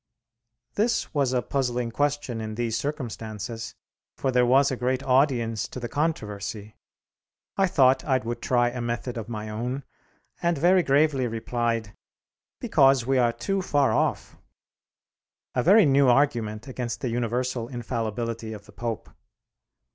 [0.73, 3.75] This was a puzzling question in these circumstances;
[4.17, 6.75] for there was a great audience to the controversy.
[7.55, 9.83] I thought I would try a method of my own,
[10.41, 11.95] and very gravely replied,
[12.59, 14.39] "Because we are too far off,"
[15.53, 19.07] a very new argument against the universal infallibility of the Pope.